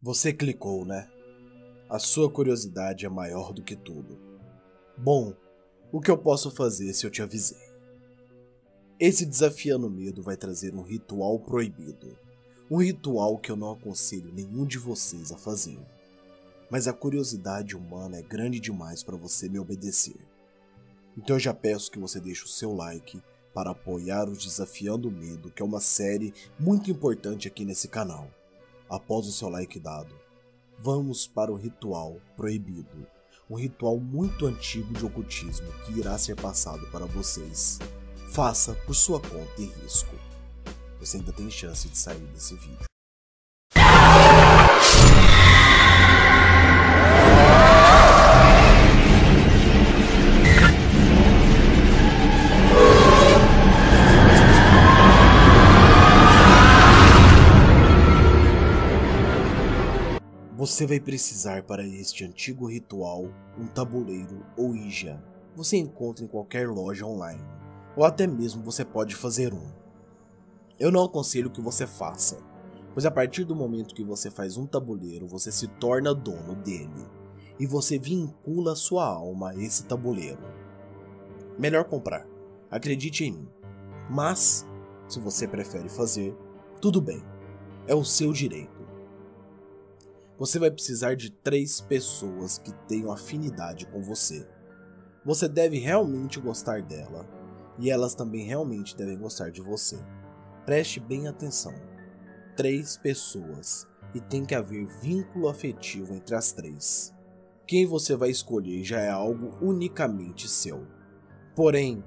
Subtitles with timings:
[0.00, 1.10] Você clicou, né?
[1.90, 4.16] A sua curiosidade é maior do que tudo.
[4.96, 5.34] Bom,
[5.90, 7.58] o que eu posso fazer se eu te avisei?
[9.00, 12.16] Esse desafiando medo vai trazer um ritual proibido.
[12.70, 15.80] Um ritual que eu não aconselho nenhum de vocês a fazer.
[16.70, 20.20] Mas a curiosidade humana é grande demais para você me obedecer.
[21.16, 23.20] Então eu já peço que você deixe o seu like
[23.52, 28.30] para apoiar o Desafiando o Medo, que é uma série muito importante aqui nesse canal
[28.88, 30.14] após o seu like dado,
[30.78, 33.06] vamos para o ritual proibido.
[33.50, 37.78] Um ritual muito antigo de ocultismo que irá ser passado para vocês.
[38.32, 40.14] Faça por sua conta e risco.
[41.00, 42.87] Você ainda tem chance de sair desse vídeo.
[60.58, 63.26] Você vai precisar para este antigo ritual
[63.56, 65.22] um tabuleiro ou Ija.
[65.54, 67.44] Você encontra em qualquer loja online,
[67.96, 69.70] ou até mesmo você pode fazer um.
[70.76, 72.42] Eu não aconselho que você faça,
[72.92, 77.06] pois a partir do momento que você faz um tabuleiro, você se torna dono dele,
[77.60, 80.42] e você vincula sua alma a esse tabuleiro.
[81.56, 82.26] Melhor comprar,
[82.68, 83.48] acredite em mim.
[84.10, 84.66] Mas,
[85.08, 86.36] se você prefere fazer,
[86.80, 87.22] tudo bem,
[87.86, 88.77] é o seu direito
[90.38, 94.48] você vai precisar de três pessoas que tenham afinidade com você.
[95.24, 97.28] Você deve realmente gostar dela
[97.78, 99.98] e elas também realmente devem gostar de você.
[100.64, 101.74] Preste bem atenção.
[102.56, 107.12] Três pessoas e tem que haver vínculo afetivo entre as três.
[107.66, 110.86] Quem você vai escolher já é algo unicamente seu.
[111.54, 112.02] Porém,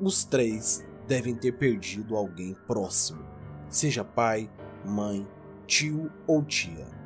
[0.00, 3.24] os três devem ter perdido alguém próximo,
[3.68, 4.50] seja pai,
[4.84, 5.28] mãe,
[5.66, 7.03] tio ou tia.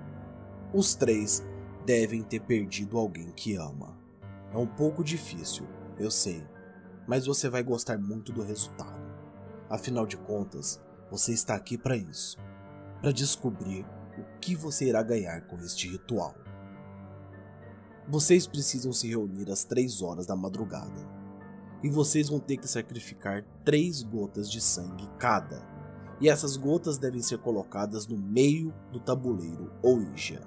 [0.72, 1.44] Os três
[1.86, 3.98] devem ter perdido alguém que ama.
[4.52, 5.66] É um pouco difícil,
[5.98, 6.46] eu sei,
[7.06, 9.00] mas você vai gostar muito do resultado.
[9.70, 10.80] Afinal de contas,
[11.10, 12.38] você está aqui para isso
[13.00, 13.86] para descobrir
[14.18, 16.34] o que você irá ganhar com este ritual.
[18.08, 21.06] Vocês precisam se reunir às 3 horas da madrugada.
[21.82, 25.62] E vocês vão ter que sacrificar 3 gotas de sangue cada.
[26.20, 30.40] E essas gotas devem ser colocadas no meio do tabuleiro ou Ija.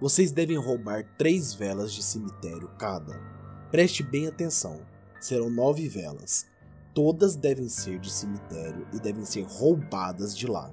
[0.00, 3.20] Vocês devem roubar três velas de cemitério cada.
[3.68, 4.80] Preste bem atenção,
[5.20, 6.46] serão nove velas.
[6.94, 10.72] Todas devem ser de cemitério e devem ser roubadas de lá.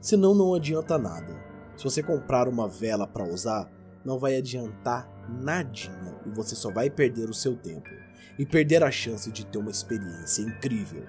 [0.00, 1.36] Senão não adianta nada.
[1.76, 3.68] Se você comprar uma vela para usar,
[4.04, 7.90] não vai adiantar nadinha e você só vai perder o seu tempo
[8.38, 11.04] e perder a chance de ter uma experiência incrível.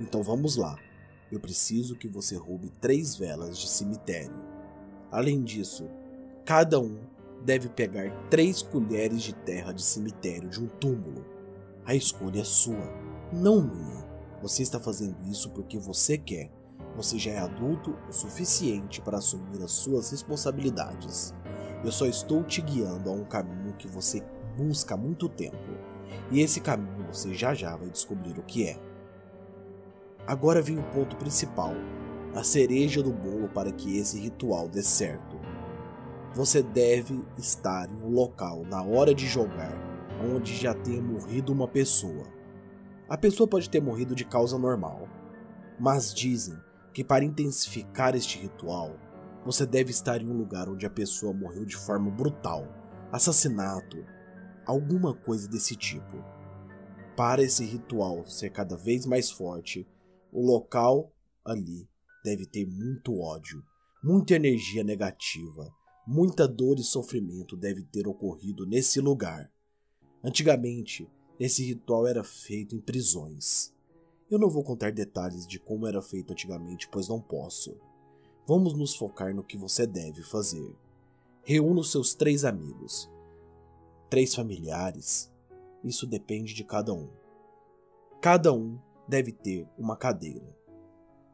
[0.00, 0.78] Então vamos lá.
[1.30, 4.42] Eu preciso que você roube três velas de cemitério.
[5.10, 5.88] Além disso,
[6.46, 7.00] Cada um
[7.44, 11.26] deve pegar três colheres de terra de cemitério de um túmulo.
[11.84, 12.88] A escolha é sua,
[13.32, 14.06] não minha.
[14.40, 16.48] Você está fazendo isso porque você quer.
[16.94, 21.34] Você já é adulto o suficiente para assumir as suas responsabilidades.
[21.84, 24.22] Eu só estou te guiando a um caminho que você
[24.56, 25.56] busca há muito tempo.
[26.30, 28.78] E esse caminho você já já vai descobrir o que é.
[30.24, 31.72] Agora vem o ponto principal,
[32.36, 35.55] a cereja do bolo para que esse ritual dê certo
[36.36, 39.72] você deve estar em um local na hora de jogar
[40.22, 42.24] onde já tenha morrido uma pessoa.
[43.08, 45.08] A pessoa pode ter morrido de causa normal,
[45.80, 46.54] mas dizem
[46.92, 49.00] que para intensificar este ritual,
[49.46, 52.68] você deve estar em um lugar onde a pessoa morreu de forma brutal,
[53.10, 54.04] assassinato,
[54.66, 56.22] alguma coisa desse tipo.
[57.16, 59.88] Para esse ritual ser cada vez mais forte,
[60.30, 61.10] o local
[61.42, 61.88] ali
[62.22, 63.62] deve ter muito ódio,
[64.04, 65.74] muita energia negativa
[66.06, 69.50] Muita dor e sofrimento deve ter ocorrido nesse lugar.
[70.22, 73.74] Antigamente, esse ritual era feito em prisões.
[74.30, 77.76] Eu não vou contar detalhes de como era feito antigamente, pois não posso.
[78.46, 80.76] Vamos nos focar no que você deve fazer.
[81.42, 83.10] Reúna os seus três amigos,
[84.08, 85.28] três familiares.
[85.82, 87.08] Isso depende de cada um.
[88.20, 88.78] Cada um
[89.08, 90.56] deve ter uma cadeira.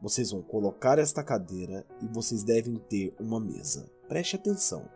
[0.01, 3.89] Vocês vão colocar esta cadeira e vocês devem ter uma mesa.
[4.13, 4.87] Preste atenção.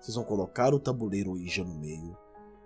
[0.00, 2.18] Vocês vão colocar o tabuleiro Ouija no meio.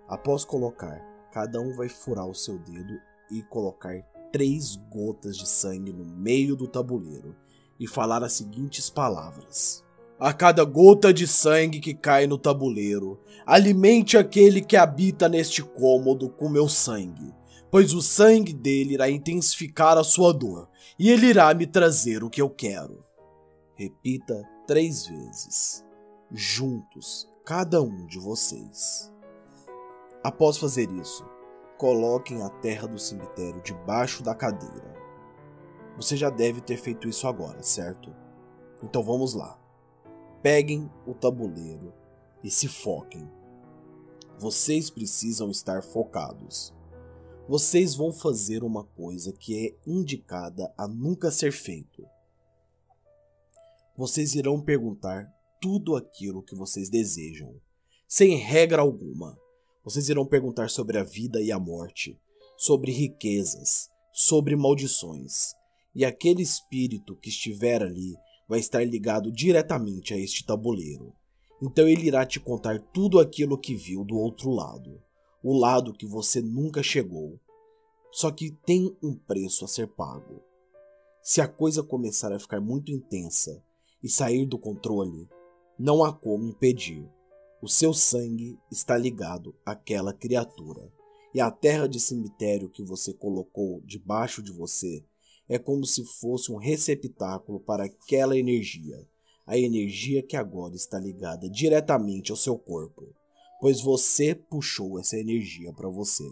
[0.09, 0.99] Após colocar,
[1.31, 2.99] cada um vai furar o seu dedo
[3.29, 4.01] e colocar
[4.31, 7.35] três gotas de sangue no meio do tabuleiro
[7.79, 9.83] e falar as seguintes palavras:
[10.19, 16.27] A cada gota de sangue que cai no tabuleiro, alimente aquele que habita neste cômodo
[16.27, 17.31] com meu sangue,
[17.69, 20.67] pois o sangue dele irá intensificar a sua dor
[20.97, 23.05] e ele irá me trazer o que eu quero.
[23.75, 25.83] Repita três vezes.
[26.35, 29.13] juntos, cada um de vocês.
[30.23, 31.23] Após fazer isso,
[31.77, 34.95] coloquem a terra do cemitério debaixo da cadeira.
[35.95, 38.11] Você já deve ter feito isso agora, certo?
[38.81, 39.59] Então vamos lá.
[40.41, 41.93] Peguem o tabuleiro
[42.43, 43.29] e se foquem.
[44.39, 46.73] Vocês precisam estar focados.
[47.47, 52.03] Vocês vão fazer uma coisa que é indicada a nunca ser feito.
[53.95, 55.31] Vocês irão perguntar
[55.61, 57.61] tudo aquilo que vocês desejam,
[58.07, 59.37] sem regra alguma.
[59.83, 62.19] Vocês irão perguntar sobre a vida e a morte,
[62.57, 65.53] sobre riquezas, sobre maldições.
[65.93, 68.15] E aquele espírito que estiver ali
[68.49, 71.13] vai estar ligado diretamente a este tabuleiro.
[71.61, 74.99] Então ele irá te contar tudo aquilo que viu do outro lado,
[75.43, 77.39] o lado que você nunca chegou.
[78.11, 80.41] Só que tem um preço a ser pago.
[81.21, 83.63] Se a coisa começar a ficar muito intensa
[84.03, 85.29] e sair do controle,
[85.79, 87.09] não há como impedir.
[87.61, 90.91] O seu sangue está ligado àquela criatura,
[91.33, 95.03] e a terra de cemitério que você colocou debaixo de você
[95.47, 99.07] é como se fosse um receptáculo para aquela energia,
[99.45, 103.13] a energia que agora está ligada diretamente ao seu corpo,
[103.59, 106.23] pois você puxou essa energia para você.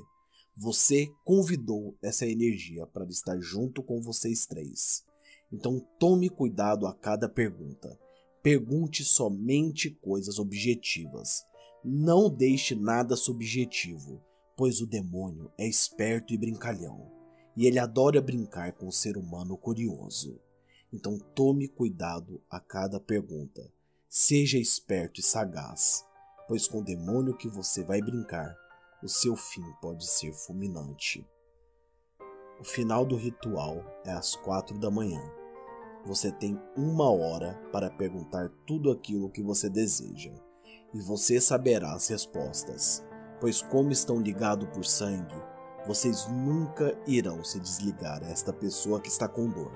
[0.57, 5.03] Você convidou essa energia para estar junto com vocês três.
[5.51, 7.99] Então tome cuidado a cada pergunta.
[8.41, 11.45] Pergunte somente coisas objetivas.
[11.83, 14.21] Não deixe nada subjetivo,
[14.55, 17.11] pois o demônio é esperto e brincalhão,
[17.57, 20.39] e ele adora brincar com o ser humano curioso.
[20.93, 23.71] Então tome cuidado a cada pergunta.
[24.07, 26.05] Seja esperto e sagaz,
[26.47, 28.55] pois com o demônio que você vai brincar,
[29.01, 31.25] o seu fim pode ser fulminante.
[32.59, 35.40] O final do ritual é às quatro da manhã.
[36.05, 40.33] Você tem uma hora para perguntar tudo aquilo que você deseja,
[40.93, 43.03] e você saberá as respostas,
[43.39, 45.35] pois, como estão ligados por sangue,
[45.85, 49.71] vocês nunca irão se desligar a esta pessoa que está com dor.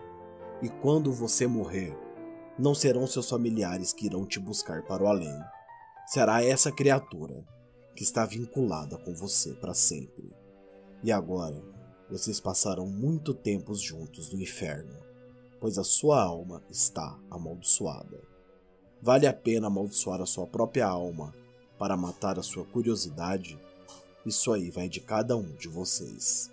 [0.61, 1.95] E quando você morrer,
[2.57, 5.39] não serão seus familiares que irão te buscar para o além.
[6.07, 7.45] Será essa criatura
[7.95, 10.33] que está vinculada com você para sempre.
[11.03, 11.61] E agora,
[12.09, 15.05] vocês passarão muito tempo juntos no inferno
[15.65, 18.21] pois a sua alma está amaldiçoada.
[19.01, 21.33] Vale a pena amaldiçoar a sua própria alma
[21.79, 23.57] para matar a sua curiosidade?
[24.23, 26.51] Isso aí vai de cada um de vocês.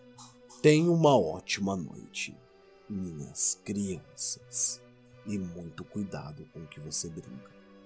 [0.63, 2.35] Tenha uma ótima noite,
[2.89, 4.81] minhas crianças,
[5.27, 7.51] e muito cuidado com o que você brinca.